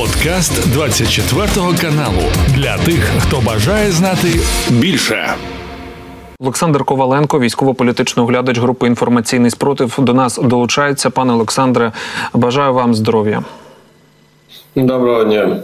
Подкаст 0.00 0.72
24 0.72 1.46
каналу 1.80 2.22
для 2.54 2.78
тих, 2.78 3.10
хто 3.18 3.40
бажає 3.40 3.92
знати 3.92 4.40
більше. 4.70 5.34
Олександр 6.38 6.84
Коваленко, 6.84 7.40
військово-політичний 7.40 8.24
оглядач 8.24 8.58
групи 8.58 8.86
інформаційний 8.86 9.50
спротив, 9.50 9.94
до 9.98 10.14
нас 10.14 10.38
долучається. 10.42 11.10
Пане 11.10 11.32
Олександре, 11.32 11.92
бажаю 12.32 12.74
вам 12.74 12.94
здоров'я. 12.94 13.42
Доброго 14.76 15.24
дня. 15.24 15.56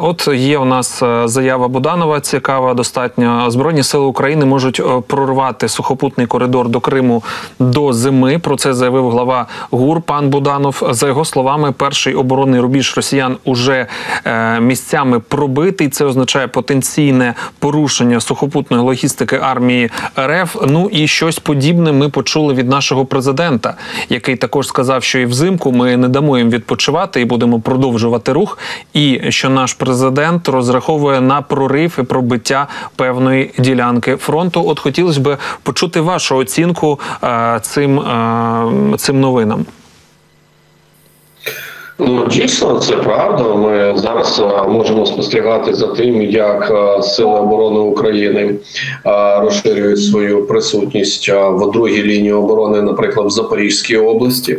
От 0.00 0.28
є 0.34 0.58
у 0.58 0.64
нас 0.64 1.02
е, 1.02 1.28
заява 1.28 1.68
Буданова. 1.68 2.20
Цікава. 2.20 2.74
Достатньо 2.74 3.50
збройні 3.50 3.82
сили 3.82 4.04
України 4.04 4.44
можуть 4.44 4.80
е, 4.80 5.02
прорвати 5.06 5.68
сухопутний 5.68 6.26
коридор 6.26 6.68
до 6.68 6.80
Криму 6.80 7.22
до 7.58 7.92
зими. 7.92 8.38
Про 8.38 8.56
це 8.56 8.74
заявив 8.74 9.10
глава 9.10 9.46
ГУР 9.70 10.02
пан 10.02 10.30
Буданов. 10.30 10.82
За 10.90 11.06
його 11.06 11.24
словами, 11.24 11.72
перший 11.72 12.14
оборонний 12.14 12.60
рубіж 12.60 12.96
росіян 12.96 13.36
уже 13.44 13.86
е, 14.24 14.60
місцями 14.60 15.20
пробитий. 15.20 15.88
Це 15.88 16.04
означає 16.04 16.48
потенційне 16.48 17.34
порушення 17.58 18.20
сухопутної 18.20 18.82
логістики 18.82 19.38
армії 19.42 19.90
РФ. 20.18 20.56
Ну 20.68 20.88
і 20.92 21.08
щось 21.08 21.38
подібне 21.38 21.92
ми 21.92 22.08
почули 22.08 22.54
від 22.54 22.68
нашого 22.68 23.04
президента, 23.04 23.74
який 24.08 24.36
також 24.36 24.66
сказав, 24.66 25.02
що 25.02 25.18
і 25.18 25.26
взимку 25.26 25.72
ми 25.72 25.96
не 25.96 26.08
дамо 26.08 26.38
їм 26.38 26.50
відпочивати 26.50 27.20
і 27.20 27.24
будемо 27.24 27.60
продовжувати 27.60 27.93
продовжувати 27.94 28.32
рух, 28.32 28.58
і 28.94 29.20
що 29.28 29.50
наш 29.50 29.74
президент 29.74 30.48
розраховує 30.48 31.20
на 31.20 31.42
прорив 31.42 31.96
і 31.98 32.02
пробиття 32.02 32.68
певної 32.96 33.50
ділянки 33.58 34.16
фронту. 34.16 34.64
От 34.66 34.80
хотілося 34.80 35.20
б 35.20 35.36
почути 35.62 36.00
вашу 36.00 36.36
оцінку 36.36 37.00
е, 37.24 37.58
цим, 37.62 38.00
е, 38.00 38.96
цим 38.96 39.20
новинам. 39.20 39.66
Ну, 41.98 42.26
дійсно, 42.26 42.78
це 42.78 42.96
правда. 42.96 43.54
Ми 43.54 43.92
зараз 43.96 44.42
е, 44.44 44.68
можемо 44.68 45.06
спостерігати 45.06 45.74
за 45.74 45.86
тим, 45.86 46.22
як 46.22 46.72
сили 47.02 47.40
оборони 47.40 47.78
України 47.78 48.54
розширюють 49.40 50.04
свою 50.04 50.46
присутність 50.46 51.28
в 51.28 51.70
другій 51.72 52.02
лінії 52.02 52.32
оборони, 52.32 52.82
наприклад, 52.82 53.26
в 53.26 53.30
Запорізькій 53.30 53.96
області. 53.96 54.58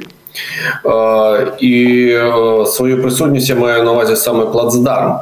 Е, 0.86 1.48
і 1.60 2.08
е, 2.12 2.66
свою 2.66 3.02
присутність 3.02 3.50
я 3.50 3.56
маю 3.56 3.84
на 3.84 3.92
увазі 3.92 4.16
саме 4.16 4.46
плацдарм. 4.46 5.16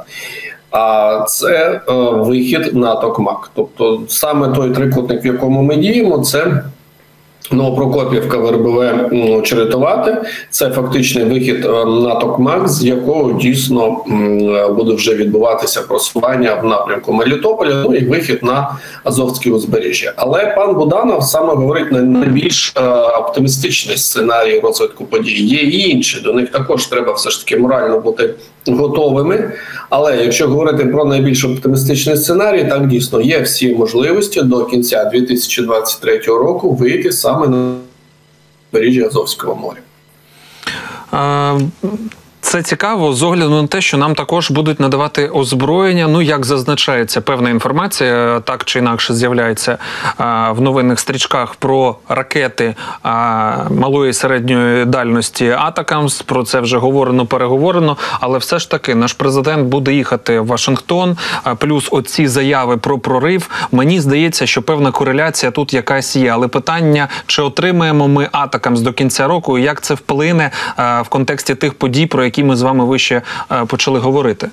А 0.71 1.25
це 1.27 1.81
е, 1.89 1.93
вихід 2.11 2.75
на 2.75 2.95
Токмак. 2.95 3.51
Тобто 3.55 4.01
саме 4.07 4.47
той 4.47 4.69
трикутник, 4.69 5.25
в 5.25 5.27
якому 5.27 5.61
ми 5.61 5.75
діємо, 5.75 6.19
це 6.19 6.63
Новопрокопівка 7.51 8.37
ВРБВ 8.37 9.43
Черетувати 9.43 10.17
це 10.49 10.69
фактичний 10.69 11.25
вихід 11.25 11.65
е, 11.65 11.85
на 11.85 12.15
Токмак, 12.15 12.69
з 12.69 12.83
якого 12.83 13.33
дійсно 13.33 13.97
буде 14.75 14.93
вже 14.93 15.15
відбуватися 15.15 15.81
просування 15.81 16.55
в 16.55 16.65
напрямку 16.65 17.13
Мелітополя. 17.13 17.83
Ну 17.87 17.95
і 17.95 18.05
вихід 18.05 18.43
на 18.43 18.77
Азовське 19.03 19.51
узбережжя. 19.51 20.13
Але 20.15 20.53
пан 20.57 20.75
Буданов 20.75 21.23
саме 21.23 21.53
говорить 21.53 21.91
на 21.91 22.01
найбільш 22.01 22.73
е, 22.77 22.81
оптимістичний 23.19 23.97
сценарій 23.97 24.59
розвитку 24.59 25.05
подій. 25.05 25.43
Є 25.45 25.61
і 25.61 25.89
інші 25.89 26.21
до 26.21 26.33
них 26.33 26.51
також 26.51 26.85
треба 26.85 27.13
все 27.13 27.29
ж 27.29 27.45
таки 27.45 27.61
морально 27.61 27.99
бути 27.99 28.33
готовими. 28.67 29.51
Але 29.89 30.17
якщо 30.23 30.47
говорити 30.47 30.85
про 30.85 31.05
найбільш 31.05 31.45
оптимістичний 31.45 32.17
сценарій, 32.17 32.65
так 32.69 32.87
дійсно 32.87 33.21
є 33.21 33.39
всі 33.39 33.75
можливості 33.75 34.41
до 34.41 34.65
кінця 34.65 35.05
2023 35.05 36.19
року 36.19 36.71
вийти 36.71 37.11
саме 37.11 37.32
на 37.39 37.75
бережжя 38.73 39.07
Азовського 39.07 39.55
моря. 39.55 39.81
Це 42.43 42.63
цікаво 42.63 43.13
з 43.13 43.23
огляду 43.23 43.61
на 43.61 43.67
те, 43.67 43.81
що 43.81 43.97
нам 43.97 44.15
також 44.15 44.51
будуть 44.51 44.79
надавати 44.79 45.27
озброєння. 45.27 46.07
Ну 46.07 46.21
як 46.21 46.45
зазначається 46.45 47.21
певна 47.21 47.49
інформація, 47.49 48.39
так 48.39 48.63
чи 48.63 48.79
інакше 48.79 49.13
з'являється 49.13 49.77
в 50.49 50.61
новинних 50.61 50.99
стрічках 50.99 51.55
про 51.55 51.95
ракети 52.09 52.75
малої 53.69 54.09
і 54.09 54.13
середньої 54.13 54.85
дальності 54.85 55.49
Атакамс. 55.49 56.21
Про 56.21 56.43
це 56.43 56.59
вже 56.59 56.77
говорено, 56.77 57.25
переговорено. 57.25 57.97
Але 58.19 58.37
все 58.37 58.59
ж 58.59 58.71
таки 58.71 58.95
наш 58.95 59.13
президент 59.13 59.67
буде 59.67 59.93
їхати 59.93 60.39
в 60.39 60.45
Вашингтон. 60.45 61.17
Плюс 61.57 61.87
оці 61.91 62.27
заяви 62.27 62.77
про 62.77 62.99
прорив. 62.99 63.49
Мені 63.71 64.01
здається, 64.01 64.45
що 64.45 64.61
певна 64.61 64.91
кореляція 64.91 65.51
тут 65.51 65.73
якась 65.73 66.15
є. 66.15 66.29
Але 66.29 66.47
питання, 66.47 67.07
чи 67.27 67.41
отримаємо 67.41 68.07
ми 68.07 68.29
Атакамс 68.31 68.81
до 68.81 68.93
кінця 68.93 69.27
року, 69.27 69.57
і 69.57 69.63
як 69.63 69.81
це 69.81 69.93
вплине 69.93 70.51
в 70.77 71.05
контексті 71.09 71.55
тих 71.55 71.73
подій, 71.73 72.05
про 72.05 72.23
які 72.23 72.32
ми 72.41 72.55
з 72.55 72.61
вами 72.61 72.85
вище 72.85 73.21
е, 73.51 73.65
почали 73.65 73.99
говорити? 73.99 74.49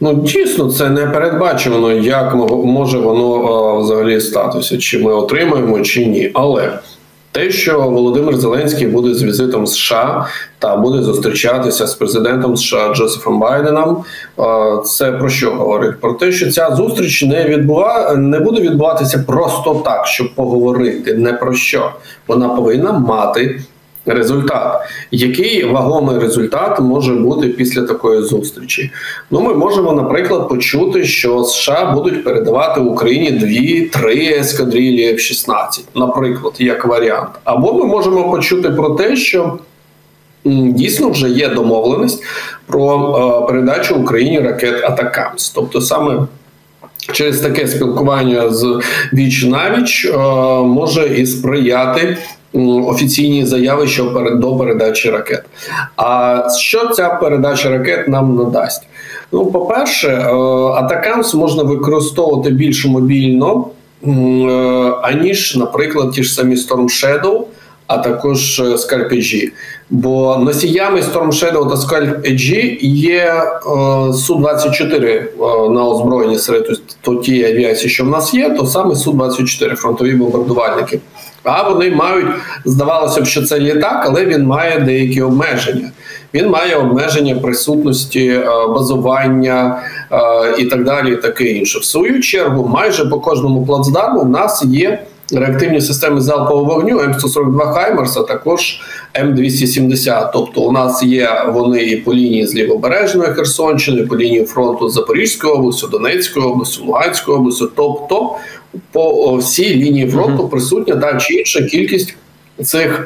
Ну, 0.00 0.14
дійсно, 0.14 0.72
це 0.72 0.90
не 0.90 1.06
передбачено, 1.06 1.92
як 1.92 2.34
може 2.64 2.98
воно 2.98 3.34
е, 3.34 3.82
взагалі 3.82 4.20
статися, 4.20 4.78
чи 4.78 4.98
ми 4.98 5.12
отримаємо, 5.12 5.80
чи 5.80 6.06
ні. 6.06 6.30
Але 6.34 6.78
те, 7.32 7.50
що 7.50 7.80
Володимир 7.80 8.36
Зеленський 8.36 8.86
буде 8.86 9.14
з 9.14 9.22
візитом 9.22 9.66
США 9.66 10.26
та 10.58 10.76
буде 10.76 11.02
зустрічатися 11.02 11.86
з 11.86 11.94
президентом 11.94 12.56
США 12.56 12.94
Джозефом 12.94 13.40
Байденом, 13.40 14.04
е, 14.38 14.42
це 14.84 15.12
про 15.12 15.28
що 15.28 15.50
говорить? 15.50 16.00
Про 16.00 16.12
те, 16.12 16.32
що 16.32 16.50
ця 16.50 16.70
зустріч 16.76 17.22
не 17.22 17.44
відбува... 17.44 18.14
не 18.16 18.40
буде 18.40 18.60
відбуватися 18.60 19.24
просто 19.26 19.82
так, 19.84 20.06
щоб 20.06 20.34
поговорити. 20.34 21.14
Не 21.14 21.32
про 21.32 21.54
що 21.54 21.92
вона 22.26 22.48
повинна 22.48 22.92
мати 22.92 23.60
результат. 24.06 24.80
Який 25.10 25.64
вагомий 25.64 26.18
результат 26.18 26.80
може 26.80 27.14
бути 27.14 27.48
після 27.48 27.82
такої 27.82 28.22
зустрічі? 28.22 28.90
Ну, 29.30 29.40
ми 29.40 29.54
можемо, 29.54 29.92
наприклад, 29.92 30.48
почути, 30.48 31.04
що 31.04 31.44
США 31.44 31.92
будуть 31.94 32.24
передавати 32.24 32.80
Україні 32.80 33.30
дві-три 33.30 34.26
ескадрилі 34.26 35.12
F-16, 35.14 35.80
наприклад, 35.94 36.54
як 36.58 36.84
варіант. 36.84 37.30
Або 37.44 37.72
ми 37.72 37.84
можемо 37.84 38.30
почути 38.30 38.70
про 38.70 38.90
те, 38.90 39.16
що 39.16 39.58
дійсно 40.44 41.10
вже 41.10 41.28
є 41.28 41.48
домовленість 41.48 42.22
про 42.66 43.42
е, 43.44 43.46
передачу 43.48 43.96
Україні 43.96 44.40
ракет 44.40 44.84
Атакамс, 44.84 45.50
тобто 45.50 45.80
саме. 45.80 46.26
Через 47.12 47.40
таке 47.40 47.66
спілкування 47.66 48.50
з 48.50 48.80
віч 49.12 49.44
навіч 49.44 50.04
е, 50.04 50.18
може 50.62 51.08
і 51.08 51.26
сприяти 51.26 52.16
офіційні 52.86 53.46
заяви 53.46 53.86
що 53.86 54.04
до 54.34 54.56
передачі 54.56 55.10
ракет. 55.10 55.44
А 55.96 56.42
що 56.58 56.88
ця 56.88 57.08
передача 57.08 57.70
ракет 57.70 58.08
нам 58.08 58.36
надасть? 58.36 58.82
Ну, 59.32 59.46
по-перше, 59.46 60.08
е, 60.08 60.34
атакамс 60.74 61.34
можна 61.34 61.62
використовувати 61.62 62.50
більш 62.50 62.86
мобільно, 62.86 63.64
е, 64.04 64.10
аніж, 65.02 65.56
наприклад, 65.56 66.12
ті 66.12 66.22
ж 66.22 66.34
самі 66.34 66.54
Storm 66.54 66.84
Shadow, 66.84 67.40
а 67.86 67.98
також 67.98 68.60
е, 68.60 68.78
скальпежі. 68.78 69.52
Бо 69.90 70.36
носіями 70.36 71.00
Storm 71.00 71.28
Shadow 71.28 71.68
та 71.68 71.74
Scalp 71.74 72.32
Edge 72.32 72.78
є 72.82 73.34
Су-24 74.12 75.22
на 75.70 75.84
озброєнні 75.84 76.38
серед 76.38 76.66
тієї 77.24 77.44
авіації, 77.44 77.90
що 77.90 78.04
в 78.04 78.08
нас 78.08 78.34
є, 78.34 78.50
то 78.50 78.66
саме 78.66 78.94
Су-24 78.94 79.74
фронтові 79.74 80.14
бомбардувальники. 80.14 81.00
А 81.44 81.68
вони 81.68 81.90
мають, 81.90 82.26
здавалося 82.64 83.20
б, 83.20 83.26
що 83.26 83.42
це 83.42 83.60
літак, 83.60 84.02
але 84.06 84.24
він 84.24 84.46
має 84.46 84.80
деякі 84.80 85.22
обмеження. 85.22 85.90
Він 86.34 86.50
має 86.50 86.76
обмеження 86.76 87.36
присутності, 87.36 88.26
е, 88.26 88.44
базування 88.68 89.82
е, 90.12 90.18
і 90.58 90.64
так 90.64 90.84
далі, 90.84 91.12
і 91.12 91.16
таке 91.16 91.44
інше. 91.44 91.78
В 91.78 91.84
свою 91.84 92.20
чергу, 92.20 92.68
майже 92.68 93.04
по 93.04 93.20
кожному 93.20 93.66
плацдарму 93.66 94.20
в 94.20 94.28
нас 94.28 94.64
є 94.64 95.02
реактивні 95.32 95.80
системи 95.80 96.20
залпового 96.20 96.74
вогню 96.74 96.98
М142 96.98 97.72
Хаймерс, 97.72 98.16
а 98.16 98.22
також 98.22 98.80
М270. 99.22 100.30
Тобто, 100.32 100.60
у 100.60 100.72
нас 100.72 101.02
є 101.02 101.28
вони 101.48 101.82
і 101.82 101.96
по 101.96 102.14
лінії 102.14 102.46
з 102.46 102.54
лівобережної 102.54 103.32
Херсонщини, 103.32 104.02
по 104.02 104.16
лінії 104.16 104.44
фронту 104.44 104.88
Запорізької 104.88 105.52
області, 105.52 105.86
Донецької 105.90 106.46
області, 106.46 106.82
Луганської 106.86 107.38
області, 107.38 107.64
тобто 107.76 108.36
по 108.92 109.36
всій 109.36 109.74
лінії 109.74 110.10
фронту 110.10 110.48
присутня 110.48 110.96
та 110.96 111.16
чи 111.16 111.34
інша 111.34 111.62
кількість. 111.62 112.16
Цих 112.64 113.00
е, 113.00 113.04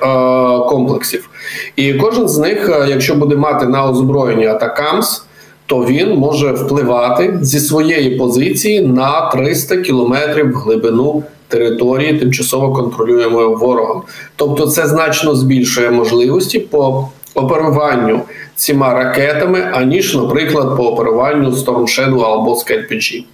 комплексів, 0.69 1.29
і 1.77 1.95
кожен 1.95 2.29
з 2.29 2.39
них, 2.39 2.69
е, 2.69 2.87
якщо 2.89 3.15
буде 3.15 3.37
мати 3.37 3.67
на 3.67 3.91
озброєння 3.91 4.51
Атакамс, 4.51 5.25
то 5.67 5.85
він 5.85 6.15
може 6.15 6.53
впливати 6.53 7.39
зі 7.43 7.61
своєї 7.61 8.11
позиції 8.11 8.81
на 8.81 9.31
300 9.31 9.77
кілометрів 9.77 10.53
в 10.53 10.55
глибину 10.55 11.23
території, 11.55 12.19
тимчасово 12.19 12.73
контролюємо 12.73 13.49
ворогом. 13.49 14.03
Тобто, 14.37 14.67
це 14.67 14.87
значно 14.87 15.35
збільшує 15.35 15.91
можливості 15.91 16.59
по 16.59 17.09
оперуванню 17.35 18.21
цими 18.57 18.87
ракетами, 18.87 19.71
аніж, 19.73 20.15
наприклад, 20.15 20.77
по 20.77 20.87
оперуванню 20.87 21.51
Storm 21.51 21.83
Shadow 21.83 22.21
або 22.21 22.53
Scalp 22.53 23.25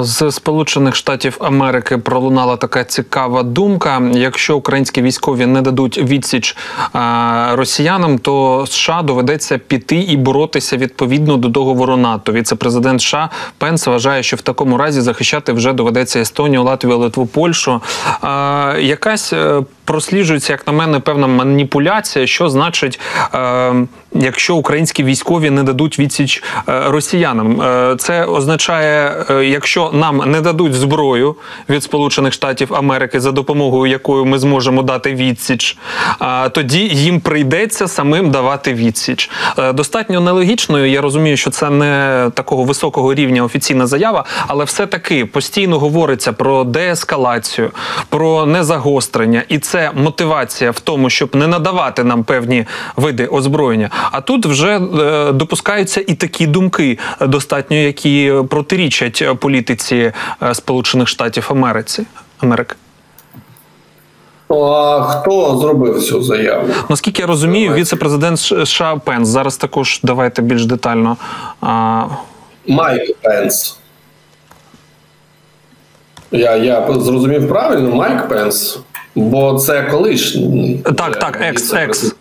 З 0.00 0.30
Сполучених 0.30 0.96
Штатів 0.96 1.36
Америки 1.40 1.98
пролунала 1.98 2.56
така 2.56 2.84
цікава 2.84 3.42
думка. 3.42 4.02
Якщо 4.12 4.56
українські 4.56 5.02
військові 5.02 5.46
не 5.46 5.62
дадуть 5.62 5.98
відсіч 5.98 6.56
росіянам, 7.52 8.18
то 8.18 8.64
США 8.68 9.02
доведеться 9.02 9.58
піти 9.58 9.96
і 9.96 10.16
боротися 10.16 10.76
відповідно 10.76 11.36
до 11.36 11.48
договору 11.48 11.96
НАТО. 11.96 12.32
Віце-президент 12.32 13.00
США 13.00 13.30
Пенс 13.58 13.86
вважає, 13.86 14.22
що 14.22 14.36
в 14.36 14.40
такому 14.40 14.76
разі 14.76 15.00
захищати 15.00 15.52
вже 15.52 15.72
доведеться 15.72 16.20
Естонію, 16.20 16.62
Латвію, 16.62 16.98
Литву, 16.98 17.26
Польщу. 17.26 17.80
Якась 18.78 19.32
е, 19.32 19.62
просліджується, 19.84 20.52
як 20.52 20.66
на 20.66 20.72
мене, 20.72 21.00
певна 21.00 21.26
маніпуляція, 21.26 22.26
що 22.26 22.48
значить, 22.48 23.00
е, 23.34 23.74
якщо 24.14 24.56
українські 24.56 25.04
військові 25.04 25.50
не 25.50 25.62
дадуть 25.62 25.98
відсіч 25.98 26.42
е, 26.68 26.82
росіянам. 26.86 27.62
Е, 27.62 27.96
це 27.98 28.24
означає, 28.24 29.24
е, 29.30 29.44
якщо 29.44 29.90
нам 29.92 30.22
не 30.26 30.40
дадуть 30.40 30.74
зброю 30.74 31.36
від 31.68 31.82
Сполучених 31.82 32.32
Штатів 32.32 32.74
Америки, 32.74 33.20
за 33.20 33.32
допомогою 33.32 33.92
якої 33.92 34.24
ми 34.24 34.38
зможемо 34.38 34.82
дати 34.82 35.14
відсіч, 35.14 35.78
тоді 36.52 36.78
їм 36.78 37.20
прийдеться 37.20 37.88
самим 37.88 38.30
давати 38.30 38.74
відсіч. 38.74 39.30
Достатньо 39.74 40.20
нелогічною. 40.20 40.90
Я 40.90 41.00
розумію, 41.00 41.36
що 41.36 41.50
це 41.50 41.70
не 41.70 42.30
такого 42.34 42.64
високого 42.64 43.14
рівня 43.14 43.44
офіційна 43.44 43.86
заява, 43.86 44.24
але 44.46 44.64
все 44.64 44.86
таки 44.86 45.26
постійно 45.26 45.78
говориться 45.78 46.32
про 46.32 46.64
деескалацію, 46.64 47.70
про 48.08 48.46
незагострення 48.46 49.42
і 49.48 49.58
це 49.58 49.73
це 49.74 49.90
мотивація 49.94 50.70
в 50.70 50.80
тому, 50.80 51.10
щоб 51.10 51.36
не 51.36 51.46
надавати 51.46 52.04
нам 52.04 52.24
певні 52.24 52.66
види 52.96 53.26
озброєння. 53.26 53.90
А 54.12 54.20
тут 54.20 54.46
вже 54.46 54.78
е, 54.78 55.32
допускаються 55.32 56.04
і 56.06 56.14
такі 56.14 56.46
думки, 56.46 56.98
е, 57.20 57.26
достатньо 57.26 57.76
які 57.76 58.32
протирічать 58.50 59.24
політиці 59.40 60.12
е, 60.42 60.54
Сполучених 60.54 61.08
Штатів 61.08 61.46
Америці 61.50 62.06
Америки. 62.40 62.74
А 64.48 65.02
хто 65.02 65.58
зробив 65.58 66.02
цю 66.02 66.22
заяву? 66.22 66.68
Наскільки 66.88 67.22
я 67.22 67.28
розумію, 67.28 67.72
віце-президент 67.72 68.38
США 68.40 68.96
Пенс. 68.96 69.28
Зараз 69.28 69.56
також 69.56 70.00
давайте 70.02 70.42
більш 70.42 70.66
детально. 70.66 71.16
Майк 72.66 73.16
Пенс. 73.22 73.78
Я 76.30 76.56
я 76.56 76.92
зрозумів 76.92 77.48
правильно, 77.48 77.94
Майк 77.94 78.28
Пенс. 78.28 78.78
Бо 79.14 79.58
це 79.58 79.82
колишній. 79.82 80.80
Так, 80.96 81.18
так, 81.18 81.38
екс, 81.40 81.74
екс. 81.74 82.14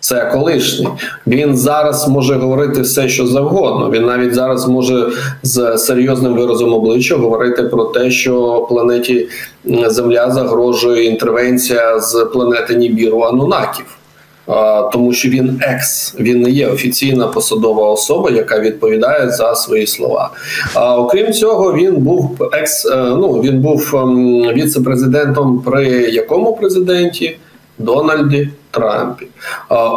Це 0.00 0.30
колишній. 0.32 0.88
Він 1.26 1.56
зараз 1.56 2.08
може 2.08 2.34
говорити 2.34 2.80
все, 2.80 3.08
що 3.08 3.26
завгодно. 3.26 3.90
Він 3.90 4.06
навіть 4.06 4.34
зараз 4.34 4.68
може 4.68 5.10
з 5.42 5.78
серйозним 5.78 6.34
виразом 6.34 6.72
обличчя 6.74 7.16
говорити 7.16 7.62
про 7.62 7.84
те, 7.84 8.10
що 8.10 8.66
планеті 8.68 9.28
Земля 9.86 10.30
загрожує 10.30 11.04
інтервенція 11.04 12.00
з 12.00 12.24
планети 12.32 12.74
Нібіру 12.74 13.22
Анунаків 13.22 13.99
тому 14.92 15.12
що 15.12 15.28
він 15.28 15.60
екс, 15.62 16.14
він 16.20 16.42
не 16.42 16.50
є 16.50 16.66
офіційна 16.66 17.26
посадова 17.26 17.88
особа, 17.90 18.30
яка 18.30 18.60
відповідає 18.60 19.30
за 19.30 19.54
свої 19.54 19.86
слова. 19.86 20.30
А 20.74 20.96
окрім 20.96 21.32
цього, 21.32 21.74
він 21.74 21.96
був 21.96 22.48
екс. 22.52 22.86
Е, 22.86 22.96
ну 22.96 23.32
він 23.32 23.60
був 23.60 23.96
ем, 23.96 24.42
віце-президентом 24.54 25.62
при 25.66 25.86
якому 25.90 26.56
президенті? 26.56 27.36
Дональді 27.78 28.48
Трампі. 28.70 29.26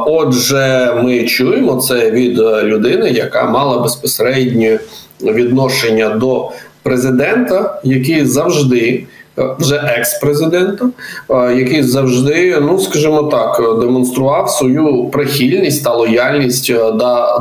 Отже, 0.05 0.93
ми 1.03 1.23
чуємо 1.23 1.75
це 1.75 2.11
від 2.11 2.39
людини, 2.63 3.09
яка 3.09 3.43
мала 3.43 3.79
безпосереднє 3.79 4.79
відношення 5.21 6.09
до 6.09 6.51
президента, 6.83 7.79
який 7.83 8.25
завжди 8.25 9.03
вже 9.37 9.75
екс-президента, 9.75 10.89
який 11.29 11.83
завжди, 11.83 12.57
ну 12.61 12.79
скажімо 12.79 13.23
так, 13.23 13.79
демонстрував 13.79 14.49
свою 14.49 15.05
прихильність 15.05 15.83
та 15.83 15.93
лояльність 15.93 16.69
е, 16.69 16.91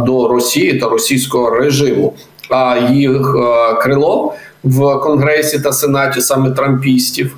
до 0.01 0.29
Росії 0.29 0.79
та 0.79 0.89
російського 0.89 1.51
режиму. 1.51 2.15
А 2.51 2.77
їх 2.93 3.37
е, 3.37 3.75
крило 3.75 4.35
в 4.65 4.99
Конгресі 4.99 5.61
та 5.61 5.73
Сенаті, 5.73 6.21
саме 6.21 6.51
Трампістів, 6.51 7.37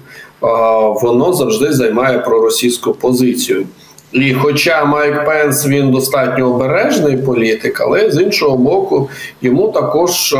воно 1.02 1.32
завжди 1.32 1.72
займає 1.72 2.18
проросійську 2.18 2.92
позицію. 2.92 3.66
І, 4.14 4.34
хоча 4.34 4.84
Майк 4.84 5.24
Пенс 5.24 5.66
він 5.66 5.90
достатньо 5.90 6.54
обережний 6.54 7.16
політик, 7.16 7.80
але 7.80 8.10
з 8.10 8.22
іншого 8.22 8.56
боку, 8.56 9.10
йому 9.42 9.68
також 9.68 10.32
е, 10.32 10.38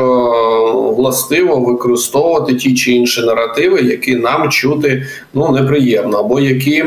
властиво 0.97 1.56
використовувати 1.56 2.55
ті 2.55 2.75
чи 2.75 2.93
інші 2.93 3.21
наративи, 3.21 3.81
які 3.81 4.17
нам 4.17 4.50
чути 4.50 5.06
ну 5.35 5.50
неприємно, 5.53 6.19
або 6.19 6.41
які 6.41 6.85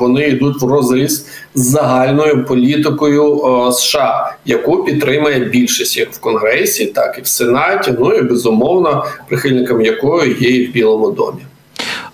вони 0.00 0.28
йдуть 0.28 0.62
в 0.62 0.66
розріз 0.66 1.26
з 1.54 1.62
загальною 1.62 2.44
політикою 2.44 3.42
е, 3.44 3.72
США, 3.72 4.32
яку 4.44 4.84
підтримує 4.84 5.38
більшість 5.38 5.98
як 5.98 6.12
в 6.12 6.20
Конгресі, 6.20 6.86
так 6.86 7.16
і 7.18 7.22
в 7.22 7.26
Сенаті. 7.26 7.94
Ну 7.98 8.14
і 8.14 8.22
безумовно 8.22 9.04
прихильником 9.28 9.82
якої 9.82 10.36
є 10.40 10.50
і 10.50 10.66
в 10.66 10.72
Білому 10.72 11.10
домі. 11.10 11.47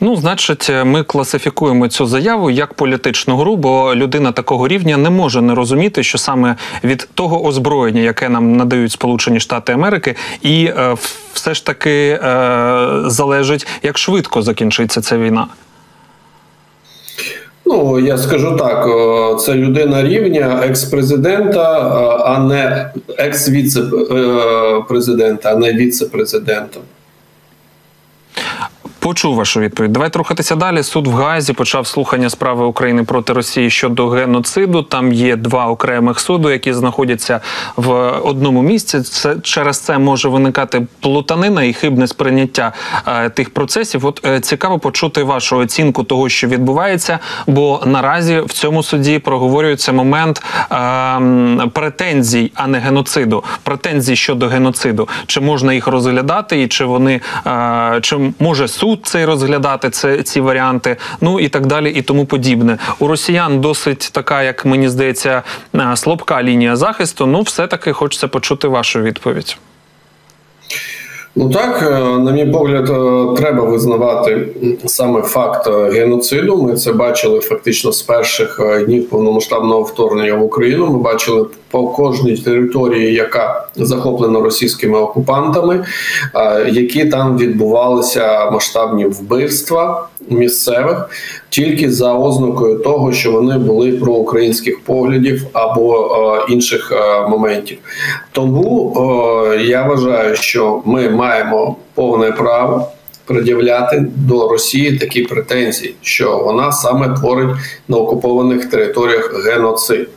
Ну, 0.05 0.17
значить, 0.17 0.71
ми 0.85 1.03
класифікуємо 1.03 1.89
цю 1.89 2.07
заяву 2.07 2.51
як 2.51 2.75
політичну 2.75 3.37
гру, 3.37 3.57
бо 3.57 3.95
людина 3.95 4.33
такого 4.33 4.69
рівня 4.69 4.97
не 4.97 5.11
може 5.11 5.43
не 5.43 5.55
розуміти, 5.55 6.03
що 6.03 6.19
саме 6.19 6.57
від 6.85 7.09
того 7.15 7.45
озброєння, 7.45 8.01
яке 8.01 8.29
нам 8.29 8.57
надають 8.57 8.93
Сполучені 8.93 9.41
Штати 9.41 9.73
Америки, 9.73 10.17
і 10.43 10.65
е, 10.65 10.97
все 11.33 11.55
ж 11.55 11.67
таки 11.67 11.91
е, 11.91 12.19
залежить, 13.07 13.67
як 13.83 13.99
швидко 13.99 14.43
закінчиться 14.43 15.01
ця 15.01 15.19
війна. 15.19 15.47
Ну, 17.67 17.99
я 17.99 18.19
скажу 18.19 18.57
так: 18.57 18.89
це 19.41 19.55
людина 19.55 20.03
рівня 20.03 20.61
екс-президента, 20.65 21.81
а 22.25 22.39
не 22.39 22.91
екс-віце-президента, 23.19 25.53
а 25.53 25.57
не 25.57 25.73
віце-президента. 25.73 26.81
Почув 29.05 29.35
вашу 29.35 29.61
відповідь. 29.61 29.93
Давайте 29.93 30.19
рухатися 30.19 30.57
далі. 30.57 30.83
Суд 30.83 31.07
в 31.07 31.15
Газі 31.15 31.53
почав 31.53 31.87
слухання 31.87 32.31
справи 32.31 32.65
України 32.65 33.03
проти 33.03 33.33
Росії 33.33 33.71
щодо 33.71 34.09
геноциду. 34.09 34.83
Там 34.83 35.13
є 35.13 35.37
два 35.37 35.67
окремих 35.67 36.21
суду, 36.21 36.51
які 36.51 36.73
знаходяться 36.73 37.41
в 37.77 37.93
одному 38.11 38.63
місці. 38.63 39.01
Це 39.01 39.37
через 39.43 39.79
це 39.79 39.99
може 39.99 40.29
виникати 40.29 40.87
плутанина 41.01 41.63
і 41.63 41.73
хибне 41.73 42.07
сприйняття 42.07 42.73
е, 43.07 43.31
тих 43.31 43.51
процесів. 43.51 44.07
От 44.07 44.27
е, 44.27 44.41
цікаво 44.41 44.79
почути 44.79 45.23
вашу 45.23 45.57
оцінку 45.57 46.05
того, 46.05 46.29
що 46.29 46.49
відбувається, 46.49 47.19
бо 47.47 47.83
наразі 47.87 48.41
в 48.41 48.53
цьому 48.53 48.83
суді 48.83 49.19
проговорюється 49.19 49.93
момент 49.93 50.43
е, 50.73 51.67
претензій, 51.73 52.53
а 52.55 52.67
не 52.67 52.79
геноциду. 52.79 53.45
Претензій 53.63 54.17
щодо 54.17 54.49
геноциду. 54.49 55.09
Чи 55.27 55.41
можна 55.41 55.75
їх 55.75 55.87
розглядати, 55.87 56.63
і 56.63 56.69
чи 56.69 56.85
вони 56.85 57.21
е, 57.47 57.99
чи 58.03 58.33
може 58.39 58.69
суд? 58.69 58.94
Суд 58.95 59.07
цей 59.07 59.25
розглядати 59.25 59.91
це 59.91 60.23
ці 60.23 60.41
варіанти, 60.41 60.97
ну 61.21 61.41
і 61.41 61.49
так 61.49 61.67
далі, 61.67 61.91
і 61.91 62.03
тому 62.03 62.27
подібне. 62.27 62.79
У 62.99 63.07
росіян 63.09 63.61
досить 63.61 64.11
така, 64.13 64.43
як 64.43 64.65
мені 64.65 64.89
здається, 64.89 65.43
е, 65.75 65.97
слабка 65.97 66.43
лінія 66.43 66.77
захисту. 66.77 67.27
Ну, 67.27 67.43
все 67.43 67.67
таки 67.67 67.93
хочеться 67.93 68.29
почути 68.29 68.69
вашу 68.69 69.01
відповідь. 69.01 69.57
Ну 71.37 71.51
так, 71.51 71.83
е, 71.83 72.19
на 72.19 72.33
мій 72.33 72.47
погляд, 72.47 72.89
е, 72.89 73.43
треба 73.43 73.65
визнавати 73.65 74.49
саме 74.87 75.23
факт 75.23 75.71
геноциду. 75.93 76.63
Ми 76.63 76.75
це 76.75 76.93
бачили 76.93 77.41
фактично 77.41 77.93
з 77.93 78.03
перших 78.03 78.61
днів 78.87 79.09
повномасштабного 79.09 79.83
вторгнення 79.83 80.35
в 80.35 80.43
Україну. 80.43 80.87
Ми 80.91 80.99
бачили 80.99 81.47
по 81.71 81.89
кожній 81.89 82.37
території, 82.37 83.15
яка 83.15 83.64
захоплена 83.77 84.41
російськими 84.41 84.99
окупантами, 84.99 85.85
які 86.69 87.05
там 87.05 87.39
відбувалися 87.39 88.51
масштабні 88.51 89.07
вбивства 89.07 90.09
місцевих 90.29 91.09
тільки 91.49 91.91
за 91.91 92.15
ознакою 92.15 92.79
того, 92.79 93.13
що 93.13 93.33
вони 93.33 93.59
були 93.59 93.93
проукраїнських 93.93 94.81
поглядів 94.81 95.47
або 95.53 96.09
інших 96.49 96.93
моментів. 97.29 97.79
Тому 98.33 98.97
я 99.61 99.83
вважаю, 99.83 100.37
що 100.37 100.83
ми 100.85 101.11
маємо 101.11 101.77
повне 101.95 102.33
право. 102.33 102.89
Пред'являти 103.27 104.07
до 104.17 104.49
Росії 104.49 104.99
такі 104.99 105.23
претензії, 105.23 105.95
що 106.03 106.39
вона 106.39 106.73
саме 106.73 107.09
творить 107.09 107.57
на 107.89 107.97
окупованих 107.97 108.71
територіях 108.71 109.47
геноцид. 109.47 110.09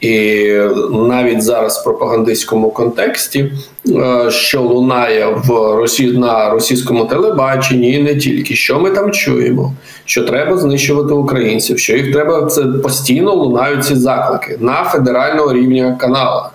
І 0.00 0.46
навіть 0.90 1.42
зараз 1.42 1.78
в 1.78 1.84
пропагандистському 1.84 2.70
контексті, 2.70 3.52
е, 3.88 4.30
що 4.30 4.62
лунає 4.62 5.26
в 5.26 5.76
Росі 5.76 6.06
на 6.06 6.50
російському 6.50 7.04
телебаченні, 7.04 7.92
і 7.92 8.02
не 8.02 8.16
тільки 8.16 8.54
що 8.54 8.80
ми 8.80 8.90
там 8.90 9.12
чуємо, 9.12 9.72
що 10.04 10.24
треба 10.24 10.56
знищувати 10.56 11.14
українців, 11.14 11.78
що 11.78 11.96
їх 11.96 12.12
треба 12.12 12.46
це 12.46 12.62
постійно 12.62 13.34
лунають 13.34 13.84
ці 13.84 13.94
заклики 13.94 14.56
на 14.60 14.84
федерального 14.84 15.52
рівня 15.52 15.96
каналах. 16.00 16.54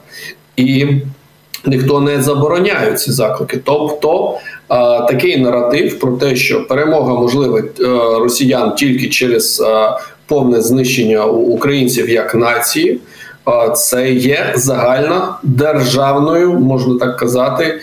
І 0.55 0.87
ніхто 1.65 2.01
не 2.01 2.21
забороняє 2.21 2.93
ці 2.93 3.11
заклики. 3.11 3.59
Тобто 3.63 4.37
такий 5.07 5.37
наратив 5.37 5.99
про 5.99 6.11
те, 6.11 6.35
що 6.35 6.67
перемога 6.67 7.13
можлива 7.13 7.61
росіян 8.19 8.75
тільки 8.75 9.09
через 9.09 9.63
повне 10.25 10.61
знищення 10.61 11.25
українців 11.25 12.09
як 12.09 12.35
нації. 12.35 12.99
Це 13.75 14.11
є 14.11 14.53
загальна 14.55 15.37
державною, 15.43 16.53
можна 16.53 16.99
так 16.99 17.17
казати, 17.17 17.79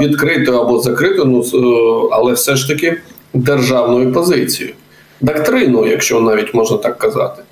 відкритою 0.00 0.58
або 0.58 0.78
закритою, 0.78 1.24
ну 1.24 2.08
але 2.12 2.32
все 2.32 2.56
ж 2.56 2.68
таки 2.68 2.98
державною 3.34 4.12
позицією 4.12 4.74
доктрину, 5.22 5.86
якщо 5.86 6.20
навіть 6.20 6.54
можна 6.54 6.76
так 6.76 6.98
казати. 6.98 7.42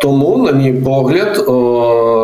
Тому, 0.00 0.38
на 0.38 0.52
мій 0.52 0.72
погляд, 0.72 1.44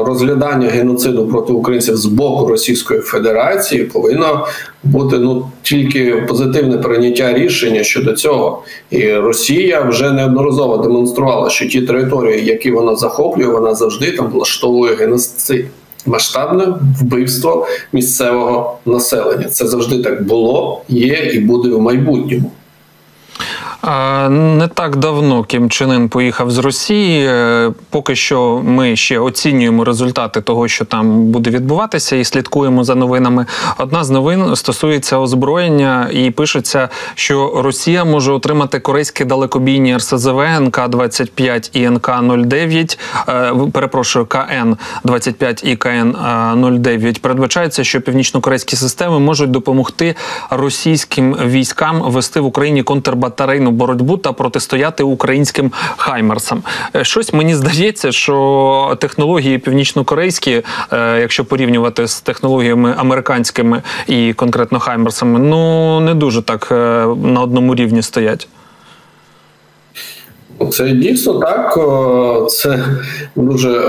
розглядання 0.06 0.68
геноциду 0.68 1.26
проти 1.26 1.52
українців 1.52 1.96
з 1.96 2.06
боку 2.06 2.46
Російської 2.46 3.00
Федерації 3.00 3.84
повинно 3.84 4.46
бути 4.84 5.18
ну 5.18 5.46
тільки 5.62 6.24
позитивне 6.28 6.78
прийняття 6.78 7.32
рішення 7.32 7.84
щодо 7.84 8.12
цього. 8.12 8.62
І 8.90 9.12
Росія 9.14 9.80
вже 9.80 10.10
неодноразово 10.10 10.76
демонструвала, 10.76 11.50
що 11.50 11.68
ті 11.68 11.82
території, 11.82 12.44
які 12.44 12.70
вона 12.70 12.96
захоплює, 12.96 13.46
вона 13.46 13.74
завжди 13.74 14.12
там 14.12 14.30
влаштовує 14.30 14.94
геноцид. 14.94 15.66
Масштабне 16.06 16.66
вбивство 17.00 17.66
місцевого 17.92 18.78
населення 18.86 19.48
це 19.48 19.66
завжди 19.66 20.02
так 20.02 20.26
було, 20.26 20.82
є 20.88 21.30
і 21.34 21.38
буде 21.38 21.68
в 21.68 21.80
майбутньому. 21.80 22.50
Не 23.82 24.68
так 24.74 24.96
давно 24.96 25.44
Кім 25.44 25.70
Чен 25.70 25.90
Ын 25.90 26.08
поїхав 26.08 26.50
з 26.50 26.58
Росії. 26.58 27.26
Е, 27.26 27.72
поки 27.90 28.16
що 28.16 28.62
ми 28.64 28.96
ще 28.96 29.18
оцінюємо 29.18 29.84
результати 29.84 30.40
того, 30.40 30.68
що 30.68 30.84
там 30.84 31.24
буде 31.24 31.50
відбуватися, 31.50 32.16
і 32.16 32.24
слідкуємо 32.24 32.84
за 32.84 32.94
новинами. 32.94 33.46
Одна 33.78 34.04
з 34.04 34.10
новин 34.10 34.56
стосується 34.56 35.18
озброєння, 35.18 36.08
і 36.12 36.30
пишеться, 36.30 36.88
що 37.14 37.62
Росія 37.62 38.04
може 38.04 38.32
отримати 38.32 38.80
корейські 38.80 39.24
далекобійні 39.24 39.96
РСЗВ 39.96 40.40
НК 40.60 40.88
25 40.88 41.70
і 41.72 41.88
НК 41.88 42.10
09 42.46 42.98
е, 43.28 43.52
Перепрошую, 43.72 44.26
КН 44.26 44.76
25 45.04 45.64
і 45.64 45.76
КН 45.76 46.16
09 46.82 47.22
Передбачається, 47.22 47.84
що 47.84 48.00
північно-корейські 48.00 48.76
системи 48.76 49.18
можуть 49.18 49.50
допомогти 49.50 50.14
російським 50.50 51.34
військам 51.34 52.02
вести 52.02 52.40
в 52.40 52.44
Україні 52.44 52.82
контрбатарейну 52.82 53.69
ефективну 53.70 53.72
боротьбу 53.72 54.16
та 54.16 54.32
протистояти 54.32 55.02
українським 55.02 55.72
хаймерсам. 55.96 56.62
Е, 56.96 57.04
щось 57.04 57.32
мені 57.32 57.54
здається, 57.54 58.12
що 58.12 58.96
технології 59.00 59.58
північно-корейські, 59.58 60.62
е, 60.92 61.20
якщо 61.20 61.44
порівнювати 61.44 62.06
з 62.06 62.20
технологіями 62.20 62.94
американськими 62.96 63.82
і 64.06 64.32
конкретно 64.32 64.78
хаймерсами, 64.78 65.38
ну 65.38 66.00
не 66.00 66.14
дуже 66.14 66.42
так 66.42 66.68
е, 66.72 66.74
на 67.24 67.40
одному 67.40 67.74
рівні 67.74 68.02
стоять. 68.02 68.48
Це 70.68 70.90
дійсно 70.90 71.34
так. 71.34 71.78
Це 72.50 72.84
дуже 73.36 73.82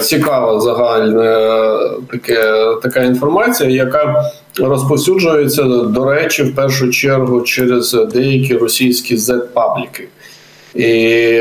цікава 0.00 0.60
загальна 0.60 1.78
таке, 2.10 2.64
така 2.82 3.00
інформація, 3.00 3.70
яка 3.70 4.24
розповсюджується, 4.60 5.62
до 5.64 6.04
речі, 6.04 6.42
в 6.42 6.54
першу 6.54 6.90
чергу 6.90 7.40
через 7.40 7.96
деякі 8.12 8.56
російські 8.56 9.16
Z-пабліки. 9.16 10.08
І 10.74 10.86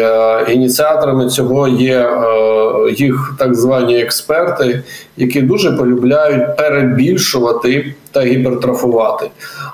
е, 0.01 0.45
ініціаторами 0.49 1.29
цього 1.29 1.67
є 1.67 1.99
е, 1.99 2.91
їх 2.97 3.35
так 3.39 3.55
звані 3.55 4.01
експерти, 4.01 4.83
які 5.17 5.41
дуже 5.41 5.71
полюбляють 5.71 6.57
перебільшувати 6.57 7.93
та 8.11 8.21
гіпертрафувати. 8.21 9.29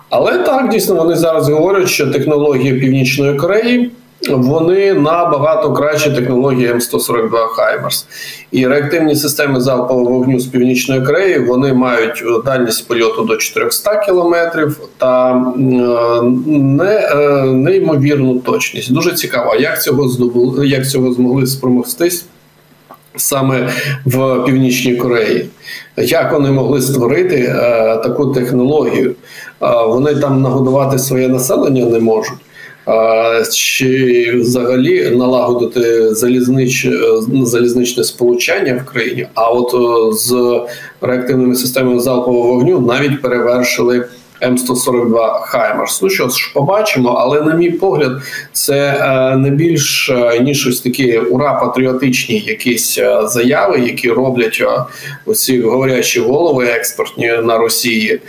Але 0.09 0.37
так 0.37 0.69
дійсно 0.69 0.95
вони 0.95 1.15
зараз 1.15 1.49
говорять, 1.49 1.87
що 1.87 2.07
технології 2.07 2.73
Північної 2.73 3.35
Кореї 3.35 3.91
вони 4.27 4.93
набагато 4.93 5.73
кращі 5.73 6.11
технології 6.11 6.73
М142 6.73 7.47
Хаймерс. 7.47 8.05
І 8.51 8.67
реактивні 8.67 9.15
системи 9.15 9.61
залпового 9.61 10.09
вогню 10.09 10.39
з 10.39 10.45
північної 10.45 11.01
Кореї 11.01 11.39
вони 11.39 11.73
мають 11.73 12.23
дальність 12.45 12.88
польоту 12.88 13.23
до 13.23 13.38
400 13.38 14.05
кілометрів 14.05 14.79
та 14.97 15.33
не, 15.57 17.09
е, 17.11 17.43
неймовірну 17.45 18.39
точність. 18.39 18.93
Дуже 18.93 19.13
цікаво, 19.13 19.55
як 19.55 19.83
цього 19.83 20.09
здобули, 20.09 20.67
як 20.67 20.89
цього 20.89 21.13
змогли 21.13 21.47
спромогтись 21.47 22.25
саме 23.15 23.69
в 24.05 24.45
Північній 24.45 24.95
Кореї. 24.95 25.49
Як 25.97 26.33
вони 26.33 26.51
могли 26.51 26.81
створити 26.81 27.35
е, 27.35 27.97
таку 28.03 28.25
технологію? 28.25 29.15
Е, 29.61 29.85
вони 29.88 30.15
там 30.15 30.41
нагодувати 30.41 30.99
своє 30.99 31.27
населення 31.27 31.85
не 31.85 31.99
можуть 31.99 32.39
чи 33.53 34.31
взагалі 34.36 35.10
налагодити 35.10 36.15
залізнич, 36.15 36.86
е, 36.86 36.91
залізничне 37.43 38.03
сполучання 38.03 38.84
в 38.86 38.91
країні. 38.91 39.27
А 39.34 39.51
от 39.51 39.74
е, 39.74 40.17
з 40.17 40.60
реактивними 41.01 41.55
системами 41.55 42.00
залпового 42.00 42.53
вогню 42.53 42.79
навіть 42.79 43.22
перевершили. 43.22 44.05
М142 44.41 45.39
Хаймерс. 45.41 46.01
Ну 46.01 46.10
що 46.10 46.29
ж, 46.29 46.51
побачимо, 46.53 47.10
але 47.10 47.41
на 47.41 47.53
мій 47.53 47.72
погляд, 47.72 48.12
це 48.53 48.75
е, 48.75 49.38
не 49.38 49.50
більш 49.50 50.12
ніж 50.41 50.67
ось 50.67 50.81
такі 50.81 51.17
ура 51.17 51.53
патріотичні 51.53 52.39
якісь 52.39 53.00
заяви, 53.24 53.79
які 53.79 54.10
роблять 54.10 54.63
оці 55.25 55.62
говорячі 55.62 56.19
голови 56.19 56.65
експортні 56.65 57.27
на 57.43 57.58
Росії. 57.58 58.22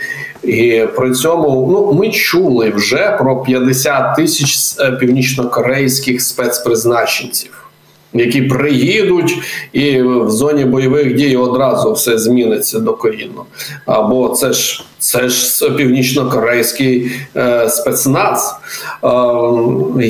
І 0.43 0.83
при 0.95 1.11
цьому 1.11 1.69
ну 1.71 1.99
ми 1.99 2.09
чули 2.09 2.69
вже 2.69 3.15
про 3.19 3.43
50 3.43 4.15
тисяч 4.15 4.57
е, 4.79 4.91
північнокорейських 4.91 6.21
спецпризначенців 6.21 7.67
які 8.13 8.41
приїдуть, 8.41 9.37
і 9.73 10.01
в 10.01 10.29
зоні 10.29 10.65
бойових 10.65 11.15
дій 11.15 11.37
одразу 11.37 11.93
все 11.93 12.17
зміниться 12.17 12.79
докорінно. 12.79 13.45
Або 13.85 14.29
це 14.29 14.53
ж 14.53 14.83
це 15.01 15.29
ж 15.29 15.69
північно-корейський 15.69 17.11
е, 17.35 17.69
спецназ. 17.69 18.55
Е, 19.03 19.07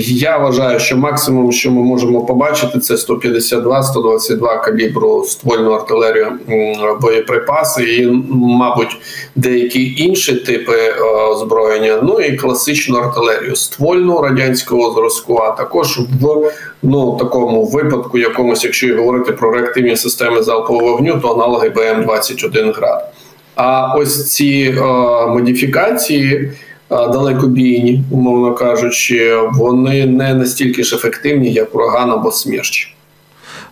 я 0.06 0.38
вважаю, 0.38 0.80
що 0.80 0.98
максимум, 0.98 1.52
що 1.52 1.72
ми 1.72 1.82
можемо 1.82 2.26
побачити, 2.26 2.80
це 2.80 2.94
152-122 2.96 4.64
калібру 4.64 5.24
ствольну 5.24 5.72
артилерію 5.72 6.32
боєприпаси, 7.02 7.84
і, 7.84 8.08
мабуть, 8.30 8.98
деякі 9.36 10.04
інші 10.04 10.36
типи 10.36 10.78
е, 10.78 11.02
озброєння. 11.04 12.00
Ну 12.04 12.20
і 12.20 12.38
класичну 12.38 12.98
артилерію 12.98 13.56
ствольну 13.56 14.22
радянського 14.22 14.94
зразку, 14.94 15.38
а 15.38 15.52
також 15.52 16.00
в 16.22 16.52
ну 16.84 17.18
такому 17.18 17.66
випадку, 17.66 18.18
якомусь, 18.18 18.64
якщо 18.64 18.96
говорити 18.96 19.32
про 19.32 19.52
реактивні 19.52 19.98
системи 19.98 20.44
залпового 20.44 20.92
вогню, 20.92 21.20
то 21.22 21.34
аналоги 21.34 21.70
БМ-21 21.70 22.74
град. 22.74 23.14
А 23.64 23.94
ось 23.94 24.32
ці 24.32 24.76
е, 24.78 24.82
модифікації 25.28 26.34
е, 26.34 26.52
далекобійні, 26.90 28.04
умовно 28.12 28.54
кажучи, 28.54 29.38
вони 29.52 30.06
не 30.06 30.34
настільки 30.34 30.84
ж 30.84 30.96
ефективні, 30.96 31.54
як 31.54 31.76
ураган 31.76 32.12
або 32.12 32.32
смерч. 32.32 32.96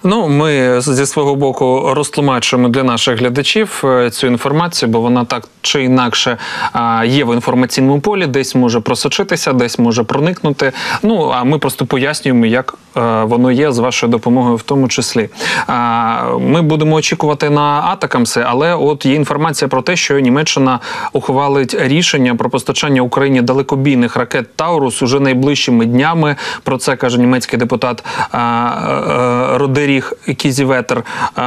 Ну, 0.04 0.28
ми 0.28 0.82
зі 0.82 1.06
свого 1.06 1.36
боку 1.36 1.92
розтлумачуємо 1.94 2.70
для 2.70 2.84
наших 2.84 3.20
глядачів 3.20 3.82
е, 3.86 4.10
цю 4.10 4.28
інформацію, 4.28 4.90
бо 4.90 5.02
вона 5.02 5.26
так 5.26 5.48
чи 5.62 5.84
інакше 5.84 6.38
є 7.06 7.24
в 7.24 7.34
інформаційному 7.34 8.00
полі, 8.00 8.28
десь 8.28 8.56
може 8.56 8.80
просочитися, 8.80 9.54
десь 9.54 9.80
може 9.80 10.04
проникнути. 10.04 10.72
Ну 11.04 11.32
а 11.36 11.44
ми 11.44 11.60
просто 11.60 11.86
пояснюємо, 11.86 12.46
як 12.46 12.74
е, 12.98 13.24
воно 13.24 13.52
є 13.52 13.72
з 13.72 13.80
вашою 13.80 14.12
допомогою, 14.12 14.56
в 14.56 14.62
тому 14.62 14.88
числі. 14.88 15.30
Ми 16.40 16.62
будемо 16.62 16.96
очікувати 16.96 17.50
на 17.50 17.82
атакамси, 17.86 18.44
але 18.48 18.76
от 18.76 19.06
є 19.06 19.14
інформація 19.14 19.68
про 19.68 19.82
те, 19.82 19.96
що 19.96 20.20
Німеччина 20.20 20.80
ухвалить 21.14 21.76
рішення 21.80 22.36
про 22.36 22.50
постачання 22.50 23.02
Україні 23.02 23.42
далекобійних 23.42 24.16
ракет 24.16 24.56
Таурус 24.56 25.02
уже 25.02 25.20
найближчими 25.20 25.86
днями. 25.86 26.36
Про 26.64 26.78
це 26.78 26.96
каже 26.96 27.18
німецький 27.20 27.60
депутат 27.60 28.04
е, 28.34 28.38
Родеріх 29.58 30.14
Кізеветтер. 30.38 31.04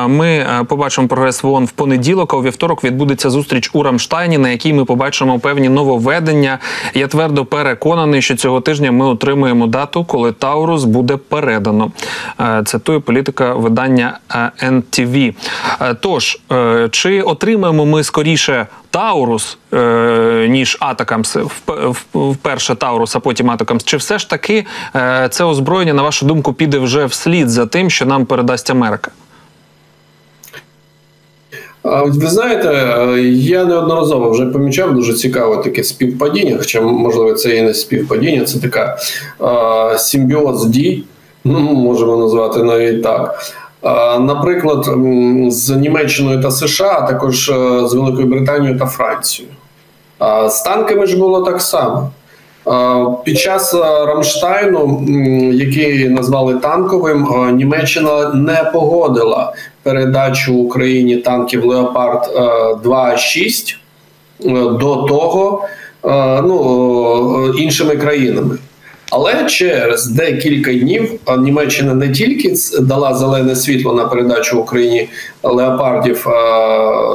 Ми 0.07 0.29
е, 0.29 0.65
побачимо 0.69 1.09
прогрес 1.09 1.43
в 1.43 1.47
ООН 1.47 1.65
в 1.65 1.71
понеділок. 1.71 2.35
а 2.35 2.37
У 2.37 2.43
вівторок 2.43 2.85
відбудеться 2.85 3.31
зустріч 3.31 3.71
у 3.73 3.83
Рамштайні, 3.83 4.39
на 4.39 4.51
якій 4.51 4.73
ми 4.73 4.85
побачимо 4.85 5.39
певні 5.39 5.69
нововведення. 5.69 6.59
Я 6.95 7.07
твердо 7.07 7.45
переконаний, 7.45 8.23
що 8.23 8.37
цього 8.37 8.61
тижня 8.61 8.93
ми 8.93 9.07
отримуємо 9.07 9.67
дату, 9.67 10.05
коли 10.05 10.33
Таурус 10.33 10.85
буде 10.85 11.17
передано. 11.17 11.91
Е, 12.41 12.63
цитує 12.67 13.01
політика 13.01 13.55
видання 13.55 14.19
NTV. 14.63 15.35
Е, 15.81 15.95
тож 15.95 16.39
чи 16.91 17.23
отримаємо 17.23 17.87
ми 17.87 18.05
скоріше? 18.05 18.67
Таурус, 18.93 19.59
е, 19.75 20.47
ніж 20.51 20.77
ATACMS, 20.81 21.37
вперше 22.15 22.75
Таурус, 22.75 23.17
а 23.17 23.21
потім 23.21 23.51
Атакамс, 23.51 23.85
чи 23.85 23.97
все 23.97 24.19
ж 24.19 24.31
таки 24.31 24.67
е, 24.97 25.29
це 25.31 25.45
озброєння, 25.45 25.95
на 25.95 26.03
вашу 26.03 26.27
думку, 26.27 26.53
піде 26.53 26.79
вже 26.79 27.07
вслід 27.07 27.51
за 27.51 27.67
тим, 27.67 27.91
що 27.91 28.07
нам 28.07 28.27
передасть 28.27 28.71
Америка? 28.71 29.11
Ви 31.85 32.27
знаєте, 32.27 32.69
я 33.33 33.65
неодноразово 33.65 34.31
вже 34.31 34.47
помічав 34.47 34.95
дуже 34.95 35.15
цікаве 35.15 35.63
таке 35.63 35.85
співпадіння, 35.85 36.57
хоча, 36.59 36.81
можливо, 36.81 37.33
це 37.33 37.57
і 37.57 37.63
не 37.63 37.75
співпадіння, 37.75 38.45
це 38.45 38.59
така 38.59 38.99
симбіоз 39.99 40.67
дій, 40.67 41.05
ну, 41.45 41.61
можемо 41.61 42.17
назвати 42.17 42.63
навіть 42.63 43.03
так. 43.03 43.53
Наприклад, 44.21 44.91
з 45.49 45.71
Німеччиною 45.71 46.43
та 46.43 46.51
США, 46.51 46.99
а 47.03 47.07
також 47.12 47.47
з 47.85 47.95
Великою 47.95 48.27
Британією 48.27 48.79
та 48.79 48.87
Францією. 48.87 49.55
З 50.49 50.62
танками 50.62 51.07
ж 51.07 51.19
було 51.19 51.41
так 51.41 51.61
само. 51.61 52.11
Під 53.25 53.39
час 53.39 53.75
Рамштайну, 54.07 55.05
який 55.53 56.09
назвали 56.09 56.55
танковим, 56.55 57.29
Німеччина 57.57 58.35
не 58.35 58.71
погодила 58.73 59.53
передачу 59.83 60.55
Україні 60.55 61.17
танків 61.17 61.65
Леопард 61.65 62.31
2.6 62.85 63.77
до 64.79 64.97
того 64.97 65.65
ну, 66.43 67.55
іншими 67.59 67.97
країнами. 67.97 68.59
Але 69.14 69.45
через 69.45 70.07
декілька 70.07 70.75
днів 70.75 71.11
Німеччина 71.38 71.95
не 71.95 72.09
тільки 72.09 72.54
дала 72.81 73.14
зелене 73.14 73.57
світло 73.57 73.95
на 73.95 74.04
передачу 74.04 74.59
Україні 74.59 75.09
Леопардів 75.42 76.26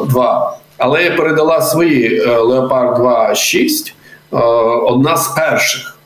2, 0.09 0.57
але 0.77 1.03
й 1.03 1.09
передала 1.09 1.61
свої 1.61 2.19
Леопард 2.25 2.99
2.6 2.99 3.93
Е, 4.33 4.37
одна 4.83 5.17
з 5.17 5.27
перших. 5.27 5.97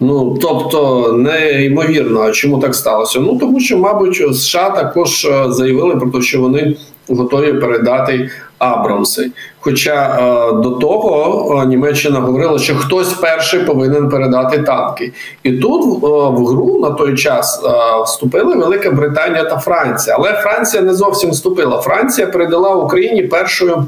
Ну, 0.00 0.38
тобто, 0.42 1.12
неймовірно, 1.12 2.30
чому 2.30 2.58
так 2.58 2.74
сталося? 2.74 3.20
Ну 3.20 3.38
тому 3.38 3.60
що, 3.60 3.78
мабуть, 3.78 4.36
США 4.36 4.70
також 4.70 5.24
е, 5.24 5.44
заявили 5.48 5.96
про 5.96 6.10
те, 6.10 6.22
що 6.22 6.40
вони 6.40 6.76
готові 7.16 7.52
передати 7.52 8.30
Абрамси. 8.58 9.30
Хоча 9.60 10.18
е, 10.18 10.52
до 10.52 10.70
того 10.70 11.62
е, 11.62 11.66
Німеччина 11.66 12.20
говорила, 12.20 12.58
що 12.58 12.76
хтось 12.76 13.12
перший 13.12 13.60
повинен 13.60 14.08
передати 14.08 14.58
танки, 14.58 15.12
і 15.42 15.52
тут 15.52 16.04
е, 16.04 16.06
в 16.06 16.46
гру 16.46 16.78
на 16.80 16.90
той 16.90 17.16
час 17.16 17.62
вступили 18.04 18.54
Велика 18.56 18.90
Британія 18.90 19.44
та 19.44 19.58
Франція. 19.58 20.16
Але 20.18 20.32
Франція 20.32 20.82
не 20.82 20.94
зовсім 20.94 21.30
вступила. 21.30 21.80
Франція 21.80 22.26
передала 22.26 22.74
Україні 22.74 23.22
першою 23.22 23.86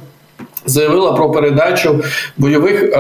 заявила 0.67 1.13
про 1.13 1.31
передачу 1.31 2.05
бойових 2.37 2.83
е, 2.83 2.97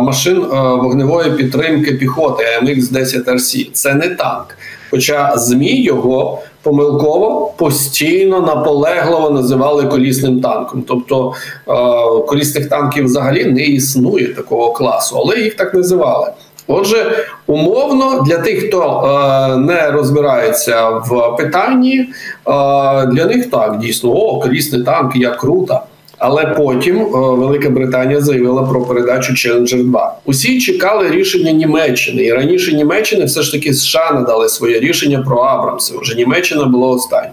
машин 0.00 0.42
е, 0.42 0.46
вогневої 0.56 1.30
підтримки 1.30 1.92
піхоти 1.92 2.44
АМХ-10 2.62 3.34
РС. 3.34 3.56
Це 3.72 3.94
не 3.94 4.08
танк. 4.08 4.56
Хоча 4.92 5.32
ЗМІ 5.36 5.82
його 5.82 6.38
помилково 6.62 7.52
постійно 7.56 8.40
наполегливо 8.40 9.30
називали 9.30 9.84
колісним 9.84 10.40
танком. 10.40 10.84
Тобто 10.88 11.32
е, 11.68 11.72
колісних 12.26 12.68
танків 12.68 13.04
взагалі 13.04 13.44
не 13.44 13.62
існує 13.62 14.34
такого 14.34 14.72
класу, 14.72 15.16
але 15.18 15.40
їх 15.40 15.54
так 15.54 15.74
називали. 15.74 16.26
Отже, 16.66 17.26
умовно 17.46 18.22
для 18.26 18.38
тих, 18.38 18.68
хто 18.68 18.82
е, 18.82 19.56
не 19.56 19.90
розбирається 19.90 20.88
в 20.88 21.36
питанні, 21.36 21.98
е, 21.98 22.06
для 23.06 23.24
них 23.24 23.50
так 23.50 23.78
дійсно 23.78 24.10
о, 24.10 24.40
колісний 24.40 24.82
танк, 24.82 25.16
як 25.16 25.36
круто. 25.36 25.80
Але 26.24 26.46
потім 26.46 27.00
е, 27.00 27.06
Велика 27.12 27.70
Британія 27.70 28.20
заявила 28.20 28.62
про 28.62 28.82
передачу 28.82 29.32
Challenger 29.32 29.84
2. 29.84 30.14
Усі 30.24 30.60
чекали 30.60 31.10
рішення 31.10 31.52
Німеччини, 31.52 32.22
і 32.22 32.32
раніше 32.32 32.72
Німеччини 32.76 33.24
все 33.24 33.42
ж 33.42 33.52
таки 33.52 33.74
США 33.74 34.10
надали 34.14 34.48
своє 34.48 34.80
рішення 34.80 35.24
про 35.26 35.38
Абрамси. 35.38 35.94
Вже 36.00 36.14
Німеччина 36.16 36.64
була 36.64 36.88
останньою. 36.88 37.32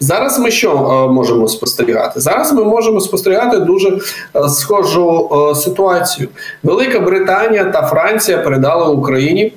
Зараз 0.00 0.38
ми 0.38 0.50
що 0.50 0.70
е, 0.70 1.12
можемо 1.12 1.48
спостерігати? 1.48 2.20
Зараз 2.20 2.52
ми 2.52 2.64
можемо 2.64 3.00
спостерігати 3.00 3.58
дуже 3.58 3.88
е, 3.88 4.48
схожу 4.48 5.30
ситуацію. 5.56 6.28
Велика 6.62 7.00
Британія 7.00 7.64
та 7.64 7.82
Франція 7.82 8.38
передали 8.38 8.94
Україні. 8.94 9.52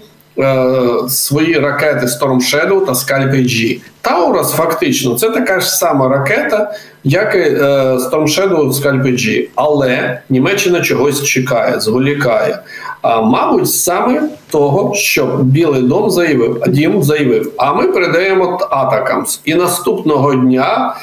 Свої 1.10 1.60
ракети 1.60 2.06
Storm 2.06 2.36
Shadow 2.36 2.86
та 2.86 2.92
Scalp 2.92 3.32
G. 3.36 3.82
Таурас 4.02 4.52
фактично 4.54 5.16
це 5.16 5.30
така 5.30 5.60
ж 5.60 5.70
сама 5.70 6.08
ракета, 6.08 6.74
як 7.04 7.36
і 7.36 7.38
е, 7.38 7.62
Storm 7.96 8.28
Shadow 8.28 8.72
Scalp 8.72 9.04
G. 9.04 9.48
Але 9.56 10.22
Німеччина 10.30 10.82
чогось 10.82 11.24
чекає, 11.24 11.80
зволікає. 11.80 12.60
А 13.02 13.22
мабуть, 13.22 13.72
саме 13.72 14.22
того, 14.50 14.96
що 14.96 15.26
Білий 15.26 15.82
Дом 15.82 16.12
заявив, 16.12 16.64
Дім 16.68 17.04
заявив. 17.04 17.52
А 17.58 17.74
ми 17.74 17.88
передаємо 17.88 18.60
Атакамс. 18.72 19.42
І 19.46 19.56
наступного 19.56 20.36
дня 20.36 20.96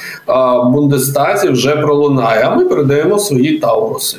Бундестазі 0.64 1.48
вже 1.48 1.76
пролунає. 1.76 2.44
А 2.44 2.54
ми 2.54 2.64
передаємо 2.64 3.18
свої 3.18 3.58
Тауруси. 3.58 4.16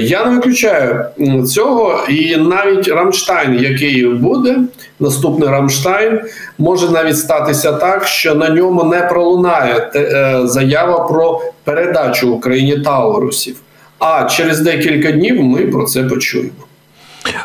Я 0.00 0.24
не 0.24 0.36
виключаю 0.36 1.04
цього, 1.46 2.04
і 2.08 2.36
навіть 2.36 2.88
Рамштайн, 2.88 3.54
який 3.54 4.06
буде, 4.06 4.58
наступний 5.00 5.48
Рамштайн, 5.48 6.20
може 6.58 6.90
навіть 6.90 7.18
статися 7.18 7.72
так, 7.72 8.06
що 8.06 8.34
на 8.34 8.48
ньому 8.48 8.84
не 8.84 9.00
пролунає 9.00 9.90
е, 9.94 10.40
заява 10.44 10.98
про 10.98 11.40
передачу 11.64 12.32
Україні 12.32 12.78
Таурусів. 12.78 13.56
А 13.98 14.24
через 14.24 14.60
декілька 14.60 15.12
днів 15.12 15.42
ми 15.42 15.66
про 15.66 15.84
це 15.84 16.02
почуємо. 16.02 16.50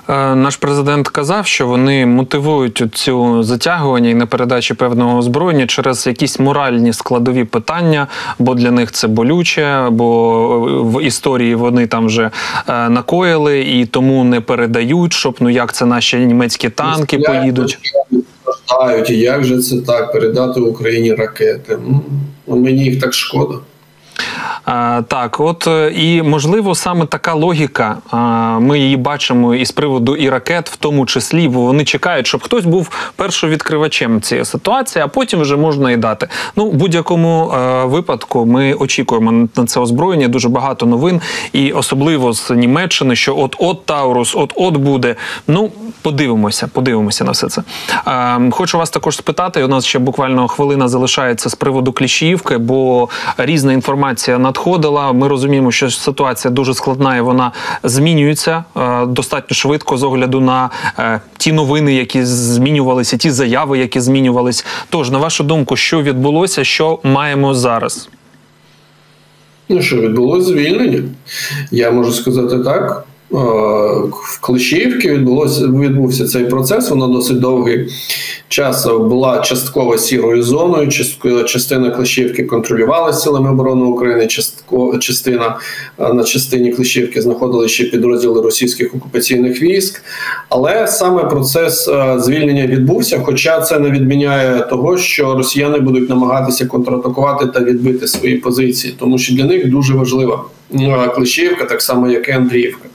Е, 0.10 0.36
наш 0.36 0.56
президент 0.56 1.08
казав, 1.08 1.48
що 1.48 1.68
вони 1.68 2.06
мотивують 2.06 2.84
цю 2.94 3.44
затягування 3.44 4.10
і 4.10 4.14
на 4.14 4.26
передачі 4.26 4.74
певного 4.74 5.18
озброєння 5.18 5.68
через 5.68 6.08
якісь 6.08 6.40
моральні 6.40 6.94
складові 6.94 7.44
питання, 7.44 8.08
бо 8.40 8.56
для 8.56 8.72
них 8.72 8.92
це 8.92 9.08
болюче, 9.08 9.88
бо 9.92 10.60
в 10.84 11.04
історії 11.04 11.56
вони 11.56 11.88
там 11.88 12.06
вже 12.06 12.32
е, 12.68 12.90
накоїли 12.90 13.62
і 13.62 13.86
тому 13.86 14.24
не 14.24 14.42
передають, 14.42 15.14
щоб 15.14 15.36
ну 15.40 15.50
як 15.50 15.74
це 15.74 15.86
наші 15.86 16.18
німецькі 16.18 16.70
танки 16.70 17.18
поїдуть. 17.18 17.78
Як 19.10 19.44
же 19.44 19.60
це 19.62 19.82
так 19.82 20.12
передати 20.12 20.60
Україні 20.60 21.14
ракети? 21.14 21.78
Ну, 22.48 22.56
мені 22.56 22.84
їх 22.84 23.02
так 23.02 23.14
шкода. 23.14 23.56
Так, 25.08 25.40
от 25.40 25.68
е, 25.68 25.92
і 25.96 26.22
можливо 26.22 26.76
саме 26.76 27.06
така 27.06 27.34
логіка. 27.34 27.98
Ми 28.60 28.80
її 28.80 28.98
бачимо 28.98 29.56
із 29.56 29.72
приводу 29.72 30.16
і 30.16 30.30
ракет, 30.30 30.70
в 30.70 30.76
тому 30.76 31.06
числі, 31.06 31.48
бо 31.48 31.62
вони 31.62 31.86
чекають, 31.86 32.28
щоб 32.28 32.44
хтось 32.44 32.66
був 32.66 33.12
першовідкривачем 33.16 34.22
цієї 34.22 34.46
ситуації, 34.46 35.04
а 35.04 35.08
потім 35.08 35.40
вже 35.42 35.56
можна 35.56 35.92
і 35.92 35.98
дати. 35.98 36.28
Ну, 36.56 36.66
в 36.66 36.74
будь-якому 36.74 37.52
е, 37.52 37.86
випадку 37.86 38.46
ми 38.46 38.74
очікуємо 38.74 39.48
на 39.56 39.66
це 39.66 39.80
озброєння. 39.80 40.28
Дуже 40.28 40.50
багато 40.50 40.86
новин, 40.86 41.22
і 41.54 41.72
особливо 41.72 42.34
з 42.34 42.52
Німеччини, 42.52 43.16
що 43.16 43.38
от 43.38 43.56
от 43.60 43.86
Таурус, 43.86 44.36
от 44.36 44.54
от 44.56 44.78
буде. 44.78 45.16
Ну 45.48 45.72
подивимося, 46.02 46.68
подивимося 46.68 47.24
на 47.24 47.32
все 47.32 47.48
це. 47.50 47.62
Хочу 48.52 48.78
вас 48.78 48.90
також 48.90 49.16
спитати. 49.18 49.64
У 49.64 49.68
нас 49.68 49.86
ще 49.86 50.00
буквально 50.00 50.48
хвилина 50.48 50.88
залишається 50.88 51.50
з 51.50 51.56
приводу 51.56 51.92
Кліщіївки, 51.92 52.58
бо 52.58 53.10
різна 53.38 53.74
інформація 53.74 54.29
надходила. 54.38 55.14
Ми 55.14 55.28
розуміємо, 55.28 55.72
що 55.72 55.90
ситуація 55.90 56.52
дуже 56.52 56.74
складна 56.74 57.18
і 57.18 57.22
вона 57.22 57.52
змінюється 57.84 58.64
е, 58.78 59.06
достатньо 59.06 59.56
швидко 59.56 59.98
з 59.98 60.04
огляду 60.04 60.40
на 60.40 60.70
е, 61.00 61.22
ті 61.38 61.52
новини, 61.52 61.94
які 61.94 62.26
змінювалися, 62.26 63.18
ті 63.18 63.32
заяви, 63.32 63.78
які 63.78 64.00
змінювались. 64.02 64.66
Тож, 64.90 65.12
на 65.12 65.18
вашу 65.18 65.44
думку, 65.44 65.76
що 65.76 66.02
відбулося, 66.02 66.64
що 66.64 67.00
маємо 67.04 67.54
зараз? 67.54 68.10
Ну 69.70 69.82
що 69.82 70.02
відбулося 70.02 70.48
звільнення? 70.48 71.04
Я 71.72 71.92
можу 71.92 72.12
сказати 72.12 72.60
так. 72.60 73.06
Е, 73.34 73.38
в 74.12 74.40
Клещівці 74.42 75.10
відбулося 75.10 75.66
відбувся 75.68 76.26
цей 76.26 76.46
процес. 76.46 76.90
Воно 76.90 77.08
досить 77.08 77.40
довгий 77.40 77.90
час 78.48 78.86
була 78.86 79.40
частково 79.40 79.98
сірою 79.98 80.44
зоною. 80.44 80.90
частина 81.46 81.92
Клещівки 81.92 82.44
контролювалася 82.44 83.20
силами 83.20 83.52
оборони 83.52 83.86
України. 83.86 84.28
частина 85.00 85.60
е, 86.00 86.14
на 86.14 86.24
частині 86.24 86.74
Клещівки 86.74 87.22
знаходилися 87.22 87.74
ще 87.74 87.84
підрозділи 87.84 88.42
російських 88.42 88.96
окупаційних 88.96 89.62
військ. 89.62 90.04
Але 90.50 90.88
саме 90.88 91.24
процес 91.24 91.88
е, 91.88 92.16
звільнення 92.20 92.68
відбувся. 92.68 93.22
Хоча 93.26 93.62
це 93.62 93.80
не 93.80 93.90
відміняє 93.92 94.62
того, 94.62 94.98
що 94.98 95.36
росіяни 95.36 95.80
будуть 95.80 96.10
намагатися 96.10 96.66
контратакувати 96.66 97.46
та 97.46 97.60
відбити 97.60 98.08
свої 98.08 98.36
позиції, 98.36 98.94
тому 99.00 99.18
що 99.18 99.36
для 99.36 99.44
них 99.44 99.70
дуже 99.70 99.94
важлива 99.94 100.44
Клещівка, 101.16 101.66
так 101.66 101.82
само 101.82 102.10
як 102.10 102.30
і 102.30 102.32
Андріївка 102.32 102.90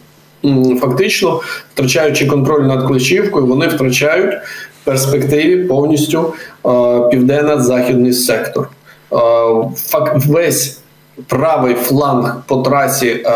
фактично 0.81 1.41
втрачаючи 1.75 2.27
контроль 2.27 2.63
над 2.63 2.87
Клещівкою, 2.87 3.47
вони 3.47 3.67
втрачають 3.67 4.35
в 4.83 4.85
перспективі 4.85 5.65
повністю 5.65 6.35
південно-західний 7.11 8.13
сектор. 8.13 8.69
Факт 9.77 10.27
весь 10.27 10.81
правий 11.27 11.75
фланг 11.75 12.37
по 12.47 12.57
трасі 12.57 13.27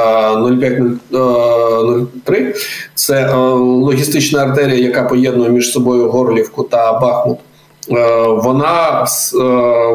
0503– 0.60 2.54
це 2.94 3.34
логістична 3.56 4.42
артерія, 4.42 4.86
яка 4.86 5.02
поєднує 5.02 5.50
між 5.50 5.72
собою 5.72 6.10
Горлівку 6.10 6.62
та 6.62 6.92
Бахмут. 6.92 7.38
Вона 8.26 9.06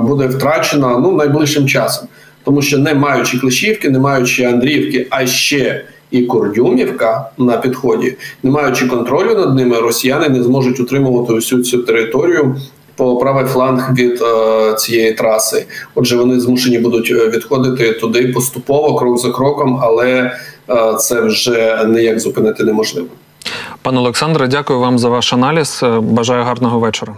буде 0.02 0.28
втрачена 0.28 0.98
ну 0.98 1.12
найближчим 1.12 1.68
часом. 1.68 2.08
тому 2.44 2.62
що 2.62 2.78
не 2.78 2.94
маючи 2.94 3.40
Клещівки, 3.40 3.90
не 3.90 4.00
маючи 4.00 4.44
Андріївки, 4.44 5.08
а 5.10 5.26
ще 5.26 5.86
і 6.14 6.22
Курдюмівка 6.22 7.30
на 7.38 7.58
підході, 7.58 8.18
не 8.44 8.52
маючи 8.52 8.88
контролю 8.88 9.36
над 9.36 9.56
ними, 9.56 9.80
росіяни 9.80 10.30
не 10.30 10.44
зможуть 10.44 10.80
утримувати 10.80 11.34
усю 11.34 11.64
цю 11.64 11.78
територію. 11.78 12.56
По 12.96 13.18
правий 13.18 13.46
фланг 13.46 13.94
від 13.94 14.22
е, 14.22 14.74
цієї 14.74 15.14
траси, 15.14 15.66
отже, 15.96 16.18
вони 16.18 16.40
змушені 16.40 16.80
будуть 16.80 17.12
е, 17.12 17.30
відходити 17.30 17.94
туди 17.94 18.28
поступово, 18.28 18.96
крок 18.96 19.18
за 19.18 19.32
кроком, 19.32 19.80
але 19.82 20.32
е, 20.70 20.94
це 21.00 21.22
вже 21.22 21.86
ніяк 21.88 22.20
зупинити 22.20 22.64
неможливо. 22.64 23.08
Пане 23.82 24.00
Олександре, 24.00 24.48
дякую 24.48 24.80
вам 24.80 25.00
за 25.00 25.10
ваш 25.10 25.34
аналіз. 25.34 25.80
Е, 25.84 26.00
бажаю 26.00 26.44
гарного 26.44 26.80
вечора. 26.80 27.18